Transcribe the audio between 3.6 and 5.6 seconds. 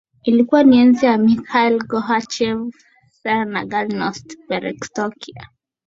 Glasnost na Perestroika